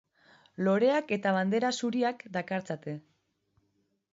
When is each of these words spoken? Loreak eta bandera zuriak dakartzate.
Loreak 0.67 1.13
eta 1.17 1.33
bandera 1.35 1.71
zuriak 1.81 2.25
dakartzate. 2.39 2.97